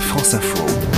France 0.00 0.34
Info. 0.34 0.95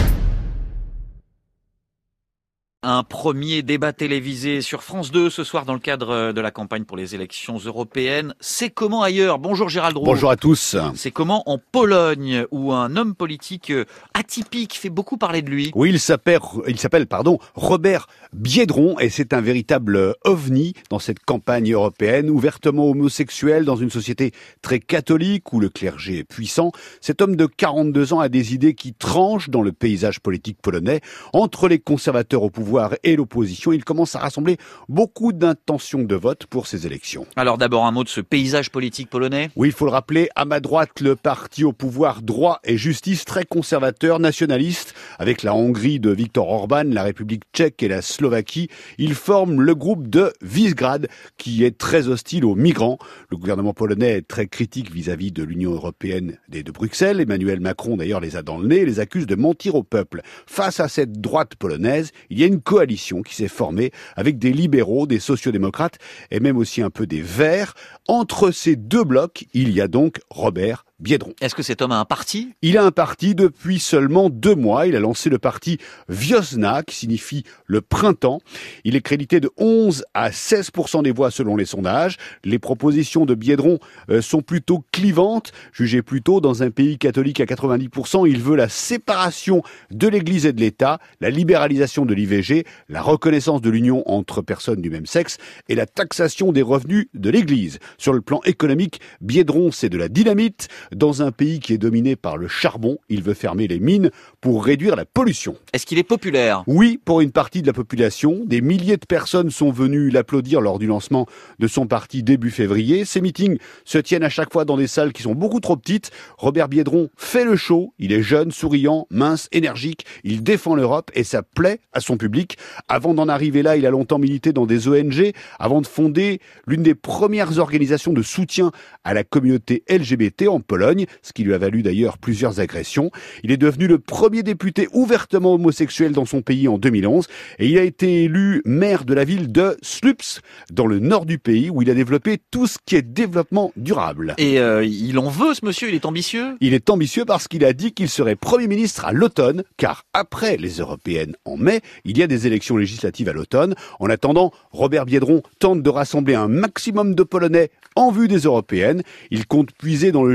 Un 2.91 3.03
premier 3.03 3.61
débat 3.61 3.93
télévisé 3.93 4.63
sur 4.63 4.83
France 4.83 5.11
2 5.11 5.29
ce 5.29 5.45
soir 5.45 5.67
dans 5.67 5.75
le 5.75 5.79
cadre 5.79 6.33
de 6.33 6.41
la 6.41 6.51
campagne 6.51 6.85
pour 6.85 6.97
les 6.97 7.15
élections 7.15 7.59
européennes. 7.59 8.33
C'est 8.41 8.71
comment 8.71 9.03
ailleurs? 9.03 9.39
Bonjour 9.39 9.69
Gérald 9.69 9.95
Roux. 9.99 10.07
Bonjour 10.07 10.31
à 10.31 10.37
tous. 10.37 10.75
C'est 10.95 11.11
comment 11.11 11.43
en 11.45 11.59
Pologne 11.59 12.47
où 12.51 12.73
un 12.73 12.97
homme 12.97 13.15
politique 13.15 13.71
atypique 14.15 14.73
fait 14.73 14.89
beaucoup 14.89 15.19
parler 15.19 15.43
de 15.43 15.51
lui? 15.51 15.71
Oui, 15.75 15.91
il 15.91 16.01
s'appelle, 16.01 16.39
il 16.67 16.79
s'appelle 16.79 17.07
pardon, 17.07 17.39
Robert 17.55 18.07
Biedron 18.33 18.99
et 19.01 19.11
c'est 19.11 19.35
un 19.35 19.43
véritable 19.43 20.15
ovni 20.25 20.73
dans 20.89 20.99
cette 20.99 21.23
campagne 21.23 21.71
européenne, 21.71 22.31
ouvertement 22.31 22.87
homosexuel 22.87 23.67
dans 23.67 23.77
une 23.77 23.91
société 23.91 24.33
très 24.63 24.81
catholique 24.81 25.53
où 25.53 25.61
le 25.61 25.69
clergé 25.69 26.21
est 26.21 26.25
puissant. 26.25 26.73
Cet 27.03 27.21
homme 27.21 27.37
de 27.37 27.45
42 27.45 28.15
ans 28.15 28.21
a 28.21 28.31
des 28.31 28.55
idées 28.55 28.73
qui 28.73 28.95
tranchent 28.95 29.51
dans 29.51 29.61
le 29.61 29.73
paysage 29.73 30.21
politique 30.21 30.57
polonais 30.63 31.03
entre 31.35 31.69
les 31.69 31.81
conservateurs 31.81 32.45
au 32.45 32.49
pouvoir 32.49 32.78
et 33.03 33.17
l'opposition, 33.17 33.73
il 33.73 33.85
commence 33.85 34.15
à 34.17 34.21
rassembler 34.21 34.57
beaucoup 34.89 35.33
d'intentions 35.33 36.03
de 36.03 36.15
vote 36.15 36.47
pour 36.47 36.67
ces 36.67 36.87
élections. 36.87 37.27
Alors 37.37 37.59
d'abord 37.59 37.87
un 37.87 37.91
mot 37.91 38.05
de 38.05 38.09
ce 38.09 38.21
paysage 38.21 38.71
politique 38.71 39.11
polonais 39.11 39.51
Oui, 39.57 39.69
il 39.69 39.75
faut 39.75 39.85
le 39.85 39.91
rappeler, 39.91 40.29
à 40.37 40.45
ma 40.45 40.61
droite, 40.61 41.01
le 41.01 41.17
parti 41.17 41.65
au 41.65 41.73
pouvoir 41.73 42.23
droit 42.23 42.61
et 42.65 42.77
justice 42.77 43.25
très 43.25 43.45
conservateur, 43.45 44.19
nationaliste, 44.19 44.95
avec 45.19 45.43
la 45.43 45.55
Hongrie 45.55 46.01
de 46.01 46.11
Viktor 46.11 46.49
Orban, 46.49 46.85
la 46.87 47.03
République 47.03 47.45
tchèque 47.53 47.83
et 47.83 47.89
la 47.89 48.03
Slovaquie. 48.03 48.69
Il 48.99 49.15
forme 49.15 49.61
le 49.61 49.75
groupe 49.75 50.09
de 50.09 50.33
Visegrad, 50.43 51.09
qui 51.37 51.65
est 51.65 51.77
très 51.77 52.09
hostile 52.09 52.45
aux 52.45 52.55
migrants. 52.55 52.99
Le 53.31 53.37
gouvernement 53.37 53.75
polonais 53.75 54.19
est 54.19 54.29
très 54.29 54.47
critique 54.47 54.93
vis-à-vis 54.93 55.33
de 55.33 55.43
l'Union 55.43 55.73
européenne 55.73 56.39
et 56.53 56.63
de 56.63 56.73
Bruxelles. 56.73 57.21
Emmanuel 57.21 57.61
Macron, 57.61 57.97
d'ailleurs, 57.97 58.21
les 58.21 58.37
a 58.37 58.43
dans 58.43 58.59
le 58.59 58.69
nez 58.69 58.79
et 58.79 58.87
les 58.87 59.01
accuse 59.01 59.27
de 59.27 59.35
mentir 59.35 59.75
au 59.75 59.83
peuple. 59.83 60.23
Face 60.47 60.81
à 60.81 60.89
cette 60.89 61.21
droite 61.21 61.55
polonaise, 61.57 62.11
il 62.31 62.39
y 62.39 62.45
a 62.45 62.47
une 62.47 62.58
coalition 62.61 63.23
qui 63.23 63.35
s'est 63.35 63.49
formée 63.49 63.93
avec 64.17 64.39
des 64.39 64.53
libéraux, 64.53 65.07
des 65.07 65.21
sociodémocrates 65.21 65.99
et 66.31 66.41
même 66.41 66.57
aussi 66.57 66.83
un 66.83 66.91
peu 66.91 67.07
des 67.07 67.23
verts. 67.23 67.75
Entre 68.07 68.51
ces 68.51 68.77
deux 68.77 69.05
blocs, 69.05 69.47
il 69.55 69.71
y 69.71 69.81
a 69.81 69.89
donc 69.89 70.21
Robert 70.31 70.85
Biedron. 71.01 71.35
Est-ce 71.41 71.55
que 71.55 71.63
cet 71.63 71.83
homme 71.83 71.93
a 71.93 71.99
un 71.99 72.05
parti? 72.05 72.51
Il 72.63 72.77
a 72.79 72.85
un 72.85 72.91
parti 72.91 73.35
depuis 73.35 73.79
seulement 73.79 74.31
deux 74.31 74.55
mois. 74.55 74.87
Il 74.87 74.97
a 74.97 75.01
lancé 75.01 75.31
le 75.31 75.39
parti 75.39 75.79
Viosna, 76.09 76.83
qui 76.83 76.97
signifie 76.97 77.45
le 77.67 77.81
printemps. 77.81 78.41
Il 78.85 78.97
est 78.97 79.01
crédité 79.01 79.41
de 79.41 79.51
11 79.57 80.05
à 80.15 80.31
16% 80.31 81.03
des 81.03 81.13
voix 81.13 81.31
selon 81.31 81.57
les 81.57 81.65
sondages. 81.65 82.17
Les 82.45 82.59
propositions 82.59 83.27
de 83.27 83.35
Biedron 83.35 83.79
euh, 84.11 84.21
sont 84.23 84.43
plutôt 84.43 84.85
clivantes. 84.93 85.53
Jugez 85.73 86.03
plutôt 86.03 86.41
dans 86.41 86.63
un 86.63 86.71
pays 86.71 86.99
catholique 86.99 87.41
à 87.41 87.45
90% 87.45 88.27
il 88.27 88.41
veut 88.41 88.57
la 88.57 88.69
séparation 88.69 89.63
de 89.91 90.09
l'Église 90.09 90.47
et 90.47 90.53
de 90.53 90.61
l'État, 90.61 90.99
la 91.21 91.31
libéralisation 91.31 92.07
de 92.07 92.15
l'IVG, 92.15 92.65
la 92.89 93.03
reconnaissance 93.03 93.61
de 93.61 93.71
l'union 93.71 94.03
entre 94.11 94.43
personnes 94.43 94.81
du 94.81 94.91
même 94.91 95.07
sexe 95.07 95.39
et 95.69 95.75
la 95.75 95.87
taxation 95.87 96.53
des 96.53 96.63
revenus 96.63 97.09
de 97.15 97.31
l'Église. 97.31 97.79
Sur 97.99 98.13
le 98.13 98.21
plan 98.21 98.41
économique, 98.45 99.01
Biedron, 99.21 99.71
c'est 99.73 99.89
de 99.89 99.99
la 99.99 100.09
dynamite. 100.09 100.69
Dans 100.95 101.23
un 101.23 101.33
pays 101.33 101.61
qui 101.61 101.75
est 101.75 101.79
dominé 101.79 102.17
par 102.17 102.39
le 102.39 102.49
charbon, 102.49 102.99
il 103.09 103.23
veut 103.23 103.35
fermer 103.35 103.69
les 103.69 103.79
mines 103.79 104.11
pour 104.41 104.65
réduire 104.65 104.97
la 104.97 105.05
pollution. 105.05 105.57
Est-ce 105.73 105.85
qu'il 105.85 105.99
est 105.99 106.03
populaire? 106.03 106.65
Oui, 106.67 106.99
pour 107.05 107.21
une 107.21 107.31
partie 107.31 107.61
de 107.61 107.67
la 107.67 107.75
population. 107.75 108.43
Des 108.47 108.63
milliers 108.63 108.97
de 108.97 109.05
personnes 109.05 109.51
sont 109.51 109.71
venues 109.71 110.09
l'applaudir 110.09 110.61
lors 110.63 110.79
du 110.79 110.87
lancement 110.87 111.27
de 111.59 111.67
son 111.67 111.87
parti 111.87 112.23
début 112.23 112.51
février. 112.51 113.05
Ces 113.05 113.21
meetings 113.21 113.59
se 113.85 113.99
tiennent 113.99 114.23
à 114.25 114.31
chaque 114.31 114.53
fois 114.53 114.65
dans 114.65 114.77
des 114.79 114.87
salles 114.87 115.13
qui 115.13 115.23
sont 115.23 115.35
beaucoup 115.35 115.61
trop 115.61 115.77
petites. 115.77 116.11
Robert 116.39 116.69
Biedron 116.69 117.11
fait 117.17 117.45
le 117.45 117.57
show. 117.57 117.93
Il 117.99 118.13
est 118.13 118.23
jeune, 118.23 118.51
souriant, 118.51 119.07
mince, 119.11 119.49
énergique. 119.53 120.07
Il 120.25 120.43
défend 120.43 120.75
l'Europe 120.75 121.11
et 121.15 121.25
ça 121.25 121.43
plaît 121.43 121.81
à 121.93 122.01
son 122.01 122.17
public. 122.17 122.57
Avant 122.89 123.13
d'en 123.13 123.29
arriver 123.29 123.63
là, 123.63 123.77
il 123.77 123.85
a 123.85 123.91
longtemps 123.91 124.19
milité 124.19 124.53
dans 124.53 124.67
des 124.67 124.89
ONG 124.89 125.33
avant 125.59 125.83
de 125.83 125.87
fonder 125.87 126.41
l'une 126.67 126.83
des 126.83 126.95
premières 126.95 127.59
organisations 127.59 128.13
de 128.15 128.23
soutien 128.23 128.73
à 129.05 129.13
la 129.13 129.25
communauté 129.25 129.85
LGBT 129.91 130.49
en 130.49 130.61
Pologne 130.61 130.78
ce 131.23 131.33
qui 131.33 131.45
lui 131.45 131.55
a 131.55 131.59
valu 131.59 131.83
d'ailleurs 131.83 132.19
plusieurs 132.19 132.61
agressions. 132.61 133.11
Il 133.43 133.51
est 133.51 133.57
devenu 133.57 133.87
le 133.87 133.99
premier 133.99 134.43
député 134.43 134.89
ouvertement 134.93 135.55
homosexuel 135.55 136.13
dans 136.13 136.25
son 136.25 136.43
pays 136.43 136.69
en 136.69 136.79
2011 136.79 137.27
et 137.59 137.69
il 137.69 137.79
a 137.79 137.83
été 137.83 138.25
élu 138.25 138.63
maire 138.65 139.05
de 139.05 139.15
la 139.15 139.25
ville 139.25 139.51
de 139.53 139.77
Slups, 139.83 140.41
dans 140.71 140.87
le 140.87 140.99
nord 140.99 141.27
du 141.27 141.39
pays, 141.39 141.71
où 141.71 141.83
il 141.83 141.91
a 141.91 141.95
développé 141.95 142.39
tout 142.51 142.67
ce 142.67 142.79
qui 142.85 142.97
est 142.97 143.03
développement 143.03 143.73
durable. 143.77 144.35
Et 144.39 144.59
euh, 144.59 144.85
il 144.85 145.19
en 145.19 145.29
veut, 145.29 145.55
ce 145.55 145.65
monsieur, 145.65 145.89
il 145.89 145.95
est 145.95 146.07
ambitieux? 146.07 146.57
Il 146.61 146.75
est 146.75 146.91
ambitieux 146.91 147.25
parce 147.25 147.49
qu'il 147.49 147.65
a 147.65 147.73
dit 147.73 147.93
qu'il 147.93 148.09
serait 148.09 148.37
Premier 148.37 148.67
ministre 148.67 149.05
à 149.05 149.13
l'automne, 149.13 149.65
car 149.77 150.05
après 150.13 150.57
les 150.57 150.79
européennes 150.79 151.35
en 151.45 151.57
mai, 151.57 151.81
il 152.05 152.19
y 152.19 152.23
a 152.23 152.27
des 152.27 152.47
élections 152.47 152.77
législatives 152.77 153.29
à 153.29 153.33
l'automne. 153.33 153.75
En 154.01 154.09
attendant, 154.09 154.53
Robert 154.71 155.07
Biedron 155.07 155.43
tente 155.59 155.83
de 155.83 155.91
rassembler 155.91 156.35
un 156.35 156.49
maximum 156.49 157.15
de 157.15 157.23
Polonais 157.23 157.71
en 157.97 158.11
vue 158.11 158.29
des 158.29 158.41
européennes. 158.41 159.03
Il 159.31 159.47
compte 159.47 159.73
puiser 159.73 160.13
dans 160.13 160.25
le 160.25 160.35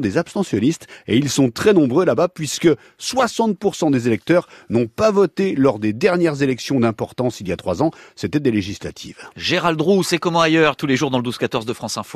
des 0.00 0.18
abstentionnistes 0.18 0.86
et 1.06 1.16
ils 1.16 1.28
sont 1.28 1.50
très 1.50 1.72
nombreux 1.72 2.04
là-bas 2.04 2.28
puisque 2.28 2.68
60% 3.00 3.90
des 3.90 4.06
électeurs 4.06 4.48
n'ont 4.70 4.86
pas 4.86 5.10
voté 5.10 5.54
lors 5.54 5.78
des 5.78 5.92
dernières 5.92 6.42
élections 6.42 6.80
d'importance 6.80 7.40
il 7.40 7.48
y 7.48 7.52
a 7.52 7.56
trois 7.56 7.82
ans. 7.82 7.90
C'était 8.16 8.40
des 8.40 8.50
législatives. 8.50 9.18
Gérald 9.36 9.80
Roux, 9.80 10.02
c'est 10.02 10.18
comment 10.18 10.40
ailleurs 10.40 10.76
tous 10.76 10.86
les 10.86 10.96
jours 10.96 11.10
dans 11.10 11.18
le 11.18 11.28
12-14 11.28 11.64
de 11.64 11.72
France 11.72 11.98
Info? 11.98 12.12